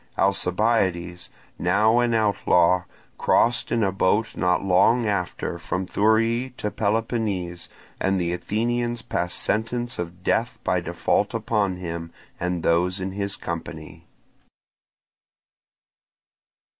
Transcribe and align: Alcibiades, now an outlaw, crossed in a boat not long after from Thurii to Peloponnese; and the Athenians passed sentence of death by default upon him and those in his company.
Alcibiades, 0.17 1.29
now 1.59 1.99
an 1.99 2.15
outlaw, 2.15 2.85
crossed 3.19 3.71
in 3.71 3.83
a 3.83 3.91
boat 3.91 4.35
not 4.35 4.63
long 4.63 5.05
after 5.05 5.59
from 5.59 5.85
Thurii 5.85 6.55
to 6.57 6.71
Peloponnese; 6.71 7.69
and 7.99 8.19
the 8.19 8.33
Athenians 8.33 9.03
passed 9.03 9.37
sentence 9.37 9.99
of 9.99 10.23
death 10.23 10.57
by 10.63 10.79
default 10.81 11.35
upon 11.35 11.77
him 11.77 12.11
and 12.39 12.63
those 12.63 12.99
in 12.99 13.11
his 13.11 13.35
company. 13.35 14.07